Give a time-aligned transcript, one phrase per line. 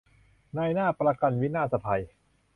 [0.57, 2.01] นายหน้าประกันวินาศภัย